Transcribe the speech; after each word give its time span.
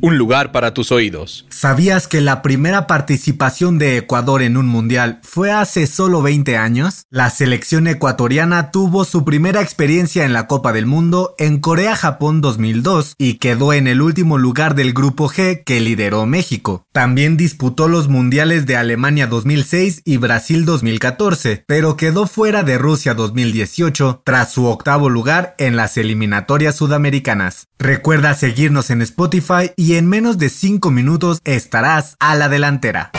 un 0.00 0.18
lugar 0.18 0.52
para 0.52 0.74
tus 0.74 0.92
oídos. 0.92 1.46
¿Sabías 1.50 2.08
que 2.08 2.20
la 2.20 2.42
primera 2.42 2.86
participación 2.86 3.78
de 3.78 3.96
Ecuador 3.98 4.42
en 4.42 4.56
un 4.56 4.66
mundial 4.66 5.20
fue 5.22 5.52
hace 5.52 5.86
solo 5.86 6.22
20 6.22 6.56
años? 6.56 7.04
La 7.10 7.30
selección 7.30 7.86
ecuatoriana 7.86 8.70
tuvo 8.70 9.04
su 9.04 9.24
primera 9.24 9.60
experiencia 9.60 10.24
en 10.24 10.32
la 10.32 10.46
Copa 10.46 10.72
del 10.72 10.86
Mundo 10.86 11.34
en 11.38 11.58
Corea-Japón 11.58 12.40
2002 12.40 13.14
y 13.18 13.34
quedó 13.34 13.72
en 13.72 13.86
el 13.86 14.00
último 14.00 14.38
lugar 14.38 14.74
del 14.74 14.92
grupo 14.92 15.28
G 15.28 15.64
que 15.64 15.80
lideró 15.80 16.26
México. 16.26 16.86
También 16.92 17.36
disputó 17.36 17.88
los 17.88 18.08
mundiales 18.08 18.66
de 18.66 18.76
Alemania 18.76 19.26
2006 19.26 20.02
y 20.04 20.16
Brasil 20.16 20.64
2014, 20.64 21.64
pero 21.66 21.96
quedó 21.96 22.26
fuera 22.26 22.62
de 22.62 22.78
Rusia 22.78 23.14
2018 23.14 24.22
tras 24.24 24.52
su 24.52 24.66
octavo 24.66 25.08
lugar 25.08 25.54
en 25.58 25.76
las 25.76 25.96
eliminatorias 25.96 26.76
sudamericanas. 26.76 27.68
Recuerda 27.78 28.34
seguirnos 28.34 28.90
en 28.90 29.02
Spotify 29.02 29.70
y 29.76 29.89
en 29.96 30.08
menos 30.08 30.38
de 30.38 30.48
5 30.48 30.90
minutos 30.90 31.40
estarás 31.44 32.16
a 32.18 32.34
la 32.34 32.48
delantera. 32.48 33.10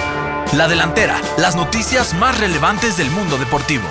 La 0.56 0.68
delantera, 0.68 1.20
las 1.38 1.56
noticias 1.56 2.14
más 2.14 2.40
relevantes 2.40 2.98
del 2.98 3.10
mundo 3.10 3.38
deportivo. 3.38 3.86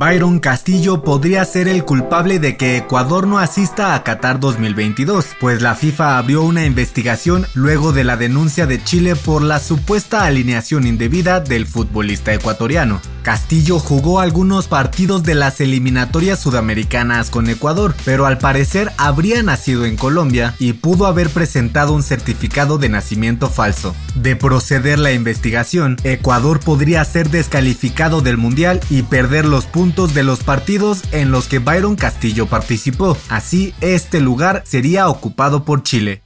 Byron 0.00 0.38
Castillo 0.38 1.02
podría 1.02 1.44
ser 1.44 1.68
el 1.68 1.84
culpable 1.84 2.38
de 2.38 2.56
que 2.56 2.78
Ecuador 2.78 3.26
no 3.26 3.38
asista 3.38 3.94
a 3.94 4.02
Qatar 4.02 4.40
2022, 4.40 5.26
pues 5.38 5.60
la 5.60 5.74
FIFA 5.74 6.16
abrió 6.16 6.42
una 6.42 6.64
investigación 6.64 7.46
luego 7.52 7.92
de 7.92 8.04
la 8.04 8.16
denuncia 8.16 8.66
de 8.66 8.82
Chile 8.82 9.14
por 9.14 9.42
la 9.42 9.58
supuesta 9.58 10.24
alineación 10.24 10.86
indebida 10.86 11.40
del 11.40 11.66
futbolista 11.66 12.32
ecuatoriano. 12.32 13.02
Castillo 13.22 13.78
jugó 13.78 14.20
algunos 14.20 14.68
partidos 14.68 15.22
de 15.22 15.34
las 15.34 15.60
eliminatorias 15.60 16.38
sudamericanas 16.38 17.30
con 17.30 17.48
Ecuador, 17.48 17.94
pero 18.04 18.26
al 18.26 18.38
parecer 18.38 18.92
habría 18.96 19.42
nacido 19.42 19.84
en 19.84 19.96
Colombia 19.96 20.54
y 20.58 20.72
pudo 20.74 21.06
haber 21.06 21.30
presentado 21.30 21.92
un 21.92 22.02
certificado 22.02 22.78
de 22.78 22.88
nacimiento 22.88 23.48
falso. 23.48 23.94
De 24.14 24.36
proceder 24.36 24.98
la 24.98 25.12
investigación, 25.12 25.96
Ecuador 26.04 26.60
podría 26.60 27.04
ser 27.04 27.30
descalificado 27.30 28.20
del 28.20 28.36
Mundial 28.36 28.80
y 28.90 29.02
perder 29.02 29.44
los 29.44 29.66
puntos 29.66 30.14
de 30.14 30.24
los 30.24 30.40
partidos 30.40 31.02
en 31.12 31.30
los 31.30 31.46
que 31.46 31.58
Byron 31.58 31.96
Castillo 31.96 32.46
participó. 32.46 33.16
Así, 33.28 33.74
este 33.80 34.20
lugar 34.20 34.62
sería 34.66 35.08
ocupado 35.08 35.64
por 35.64 35.82
Chile. 35.82 36.22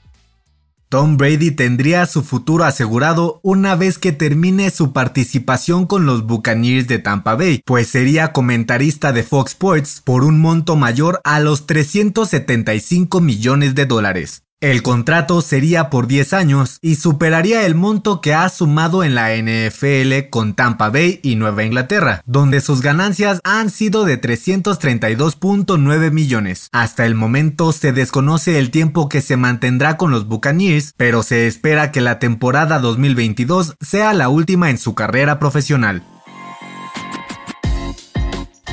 Tom 0.94 1.16
Brady 1.16 1.50
tendría 1.50 2.06
su 2.06 2.22
futuro 2.22 2.62
asegurado 2.62 3.40
una 3.42 3.74
vez 3.74 3.98
que 3.98 4.12
termine 4.12 4.70
su 4.70 4.92
participación 4.92 5.86
con 5.86 6.06
los 6.06 6.24
Buccaneers 6.24 6.86
de 6.86 7.00
Tampa 7.00 7.34
Bay, 7.34 7.62
pues 7.66 7.88
sería 7.88 8.32
comentarista 8.32 9.10
de 9.10 9.24
Fox 9.24 9.50
Sports 9.50 10.02
por 10.04 10.22
un 10.22 10.38
monto 10.38 10.76
mayor 10.76 11.20
a 11.24 11.40
los 11.40 11.66
375 11.66 13.20
millones 13.20 13.74
de 13.74 13.86
dólares. 13.86 14.43
El 14.64 14.82
contrato 14.82 15.42
sería 15.42 15.90
por 15.90 16.06
10 16.06 16.32
años 16.32 16.78
y 16.80 16.94
superaría 16.94 17.66
el 17.66 17.74
monto 17.74 18.22
que 18.22 18.32
ha 18.32 18.48
sumado 18.48 19.04
en 19.04 19.14
la 19.14 19.36
NFL 19.36 20.30
con 20.30 20.54
Tampa 20.54 20.88
Bay 20.88 21.20
y 21.22 21.36
Nueva 21.36 21.64
Inglaterra, 21.64 22.22
donde 22.24 22.62
sus 22.62 22.80
ganancias 22.80 23.42
han 23.44 23.68
sido 23.68 24.06
de 24.06 24.18
332.9 24.18 26.10
millones. 26.10 26.70
Hasta 26.72 27.04
el 27.04 27.14
momento 27.14 27.72
se 27.72 27.92
desconoce 27.92 28.58
el 28.58 28.70
tiempo 28.70 29.10
que 29.10 29.20
se 29.20 29.36
mantendrá 29.36 29.98
con 29.98 30.10
los 30.10 30.26
Buccaneers, 30.26 30.94
pero 30.96 31.22
se 31.22 31.46
espera 31.46 31.92
que 31.92 32.00
la 32.00 32.18
temporada 32.18 32.78
2022 32.78 33.76
sea 33.82 34.14
la 34.14 34.30
última 34.30 34.70
en 34.70 34.78
su 34.78 34.94
carrera 34.94 35.38
profesional. 35.38 36.04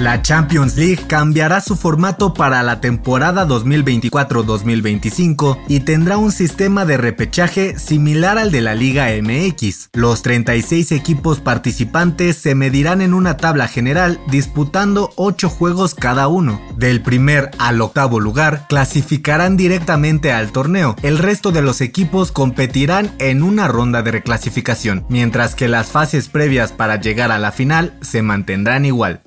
La 0.01 0.21
Champions 0.23 0.77
League 0.77 1.03
cambiará 1.05 1.61
su 1.61 1.75
formato 1.75 2.33
para 2.33 2.63
la 2.63 2.81
temporada 2.81 3.47
2024-2025 3.47 5.59
y 5.67 5.81
tendrá 5.81 6.17
un 6.17 6.31
sistema 6.31 6.85
de 6.85 6.97
repechaje 6.97 7.77
similar 7.77 8.39
al 8.39 8.49
de 8.49 8.61
la 8.61 8.73
Liga 8.73 9.09
MX. 9.21 9.89
Los 9.93 10.23
36 10.23 10.91
equipos 10.91 11.39
participantes 11.39 12.35
se 12.35 12.55
medirán 12.55 13.03
en 13.03 13.13
una 13.13 13.37
tabla 13.37 13.67
general 13.67 14.19
disputando 14.31 15.11
8 15.17 15.49
juegos 15.49 15.93
cada 15.93 16.27
uno. 16.27 16.59
Del 16.75 17.03
primer 17.03 17.51
al 17.59 17.79
octavo 17.79 18.19
lugar 18.19 18.65
clasificarán 18.67 19.55
directamente 19.55 20.31
al 20.31 20.51
torneo. 20.51 20.95
El 21.03 21.19
resto 21.19 21.51
de 21.51 21.61
los 21.61 21.79
equipos 21.79 22.31
competirán 22.31 23.11
en 23.19 23.43
una 23.43 23.67
ronda 23.67 24.01
de 24.01 24.09
reclasificación, 24.09 25.05
mientras 25.09 25.53
que 25.53 25.67
las 25.67 25.91
fases 25.91 26.27
previas 26.27 26.71
para 26.71 26.99
llegar 26.99 27.31
a 27.31 27.37
la 27.37 27.51
final 27.51 27.93
se 28.01 28.23
mantendrán 28.23 28.85
igual. 28.85 29.21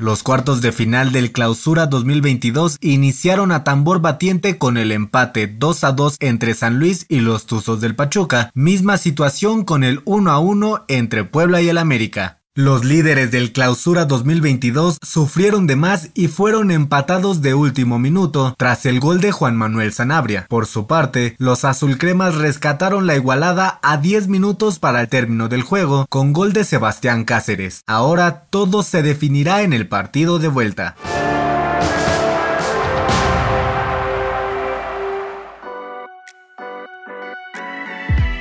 Los 0.00 0.22
cuartos 0.22 0.62
de 0.62 0.70
final 0.70 1.10
del 1.10 1.32
Clausura 1.32 1.86
2022 1.86 2.76
iniciaron 2.80 3.50
a 3.50 3.64
tambor 3.64 4.00
batiente 4.00 4.56
con 4.56 4.76
el 4.76 4.92
empate 4.92 5.48
2 5.48 5.82
a 5.82 5.90
2 5.90 6.18
entre 6.20 6.54
San 6.54 6.78
Luis 6.78 7.04
y 7.08 7.18
los 7.18 7.46
Tuzos 7.46 7.80
del 7.80 7.96
Pachuca, 7.96 8.52
misma 8.54 8.96
situación 8.96 9.64
con 9.64 9.82
el 9.82 10.00
1 10.04 10.30
a 10.30 10.38
1 10.38 10.84
entre 10.86 11.24
Puebla 11.24 11.62
y 11.62 11.68
el 11.68 11.78
América. 11.78 12.37
Los 12.58 12.84
líderes 12.84 13.30
del 13.30 13.52
Clausura 13.52 14.04
2022 14.04 14.98
sufrieron 15.00 15.68
de 15.68 15.76
más 15.76 16.10
y 16.14 16.26
fueron 16.26 16.72
empatados 16.72 17.40
de 17.40 17.54
último 17.54 18.00
minuto 18.00 18.56
tras 18.58 18.84
el 18.84 18.98
gol 18.98 19.20
de 19.20 19.30
Juan 19.30 19.56
Manuel 19.56 19.92
Sanabria. 19.92 20.46
Por 20.48 20.66
su 20.66 20.88
parte, 20.88 21.36
los 21.38 21.64
azulcremas 21.64 22.34
rescataron 22.34 23.06
la 23.06 23.14
igualada 23.14 23.78
a 23.80 23.98
10 23.98 24.26
minutos 24.26 24.80
para 24.80 25.00
el 25.00 25.08
término 25.08 25.48
del 25.48 25.62
juego 25.62 26.06
con 26.08 26.32
gol 26.32 26.52
de 26.52 26.64
Sebastián 26.64 27.24
Cáceres. 27.24 27.84
Ahora 27.86 28.46
todo 28.50 28.82
se 28.82 29.04
definirá 29.04 29.62
en 29.62 29.72
el 29.72 29.86
partido 29.86 30.40
de 30.40 30.48
vuelta. 30.48 30.96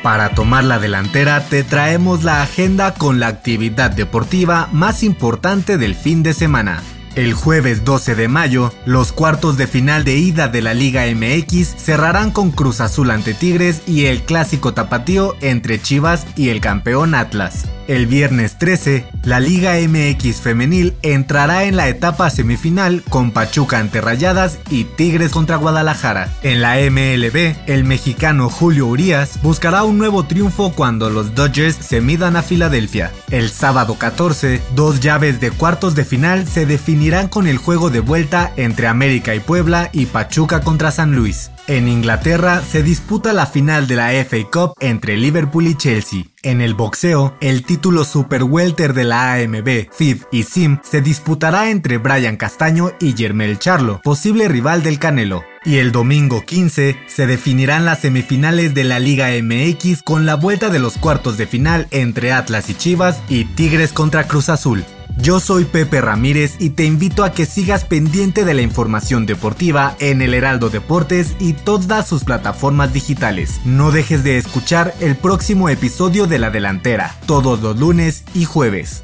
Para 0.04 0.30
tomar 0.30 0.64
la 0.64 0.80
delantera 0.80 1.46
te 1.50 1.64
traemos 1.64 2.24
la 2.24 2.42
agenda 2.42 2.94
con 2.94 3.20
la 3.20 3.28
actividad 3.28 3.92
deportiva 3.92 4.70
más 4.72 5.04
importante 5.04 5.78
del 5.78 5.96
fin 5.96 6.24
de 6.24 6.34
semana. 6.34 6.82
El 7.16 7.34
jueves 7.34 7.84
12 7.84 8.14
de 8.14 8.28
mayo, 8.28 8.72
los 8.86 9.12
cuartos 9.12 9.58
de 9.58 9.66
final 9.66 10.04
de 10.04 10.18
ida 10.18 10.48
de 10.50 10.62
la 10.62 10.76
Liga 10.76 11.06
MX 11.08 11.76
cerrarán 11.76 12.30
con 12.30 12.52
Cruz 12.52 12.80
Azul 12.80 13.10
ante 13.10 13.34
Tigres 13.34 13.82
y 13.88 14.06
el 14.06 14.22
clásico 14.22 14.76
tapatío 14.76 15.36
entre 15.42 15.82
Chivas 15.82 16.28
y 16.36 16.50
el 16.50 16.62
campeón 16.62 17.16
Atlas. 17.16 17.66
El 17.88 18.06
viernes 18.06 18.58
13, 18.58 19.06
la 19.24 19.40
Liga 19.40 19.76
MX 19.76 20.42
femenil 20.42 20.94
entrará 21.04 21.64
en 21.64 21.78
la 21.78 21.88
etapa 21.88 22.30
semifinal 22.30 23.02
con 23.08 23.32
Pachuca 23.32 23.80
ante 23.80 24.02
Rayadas 24.02 24.60
y 24.70 24.84
Tigres 24.84 25.32
contra 25.32 25.56
Guadalajara. 25.56 26.28
En 26.44 26.62
la 26.62 26.76
MLB, 26.76 27.56
el 27.66 27.86
mexicano 27.86 28.50
Julio 28.50 28.88
Urias 28.88 29.40
buscará 29.42 29.86
un 29.86 29.98
nuevo 29.98 30.26
triunfo 30.26 30.74
cuando 30.74 31.10
los 31.10 31.34
Dodgers 31.34 31.78
se 31.78 32.02
midan 32.02 32.36
a 32.36 32.44
Filadelfia. 32.44 33.14
El 33.32 33.50
sábado 33.50 33.96
14, 33.98 34.62
dos 34.76 35.00
llaves 35.00 35.40
de 35.40 35.52
cuartos 35.52 35.96
de 35.96 36.04
final 36.04 36.46
se 36.46 36.66
definirán 36.66 37.30
con 37.30 37.48
el 37.48 37.58
juego 37.58 37.90
de 37.90 38.02
vuelta 38.02 38.52
entre 38.58 38.88
América 38.88 39.34
y 39.34 39.40
Puebla 39.40 39.90
y 39.94 40.08
Pachuca 40.08 40.60
contra 40.60 40.92
San 40.92 41.16
Luis. 41.16 41.52
En 41.70 41.90
Inglaterra 41.90 42.62
se 42.62 42.82
disputa 42.82 43.34
la 43.34 43.46
final 43.46 43.88
de 43.88 43.98
la 43.98 44.12
FA 44.24 44.38
Cup 44.50 44.74
entre 44.80 45.18
Liverpool 45.18 45.68
y 45.68 45.76
Chelsea. 45.76 46.24
En 46.42 46.62
el 46.62 46.74
boxeo, 46.74 47.36
el 47.42 47.66
título 47.66 48.06
Super 48.06 48.44
Welter 48.44 48.94
de 48.94 49.04
la 49.04 49.34
AMB, 49.34 49.92
FIB 49.92 50.26
y 50.32 50.44
SIM 50.44 50.80
se 50.82 51.02
disputará 51.02 51.70
entre 51.70 51.98
Brian 51.98 52.38
Castaño 52.38 52.92
y 53.02 53.18
Jermel 53.18 53.60
Charlo, 53.60 54.00
posible 54.02 54.48
rival 54.48 54.82
del 54.82 54.98
Canelo. 54.98 55.44
Y 55.68 55.80
el 55.80 55.92
domingo 55.92 56.46
15 56.46 56.98
se 57.08 57.28
definirán 57.28 57.84
las 57.84 58.00
semifinales 58.00 58.74
de 58.74 58.86
la 58.86 59.00
Liga 59.00 59.32
MX 59.32 60.02
con 60.02 60.26
la 60.26 60.36
vuelta 60.36 60.70
de 60.70 60.80
los 60.80 60.98
cuartos 60.98 61.38
de 61.38 61.46
final 61.46 61.88
entre 61.92 62.32
Atlas 62.32 62.70
y 62.70 62.74
Chivas 62.74 63.22
y 63.28 63.44
Tigres 63.44 63.92
contra 63.92 64.28
Cruz 64.28 64.48
Azul. 64.48 64.86
Yo 65.18 65.42
soy 65.42 65.66
Pepe 65.66 66.00
Ramírez 66.00 66.56
y 66.60 66.70
te 66.70 66.86
invito 66.86 67.26
a 67.26 67.34
que 67.34 67.46
sigas 67.46 67.84
pendiente 67.84 68.46
de 68.46 68.54
la 68.54 68.62
información 68.62 69.26
deportiva 69.26 69.98
en 70.00 70.22
el 70.22 70.34
Heraldo 70.34 70.70
Deportes 70.70 71.36
y 71.38 71.52
todas 71.52 72.08
sus 72.08 72.24
plataformas 72.24 72.94
digitales. 72.94 73.60
No 73.66 73.92
dejes 73.92 74.24
de 74.24 74.38
escuchar 74.38 74.94
el 75.02 75.18
próximo 75.18 75.68
episodio 75.68 76.28
de 76.28 76.40
La 76.40 76.50
Delantera, 76.50 77.14
todos 77.26 77.62
los 77.62 77.78
lunes 77.78 78.24
y 78.34 78.46
jueves. 78.46 79.04